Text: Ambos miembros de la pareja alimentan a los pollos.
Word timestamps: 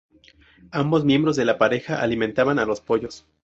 Ambos 0.71 1.05
miembros 1.05 1.35
de 1.35 1.45
la 1.45 1.59
pareja 1.59 2.01
alimentan 2.01 2.57
a 2.57 2.65
los 2.65 2.81
pollos. 2.81 3.27